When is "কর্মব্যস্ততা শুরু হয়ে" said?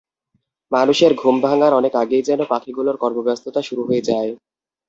2.97-4.05